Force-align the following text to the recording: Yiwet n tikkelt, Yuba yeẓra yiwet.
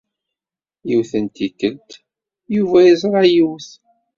Yiwet 0.87 1.11
n 1.23 1.25
tikkelt, 1.35 1.89
Yuba 2.55 2.77
yeẓra 2.87 3.21
yiwet. 3.33 3.69